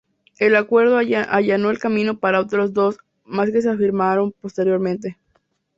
[0.39, 5.15] El acuerdo allanó el camino para otros dos más que se firmaron posteriormente.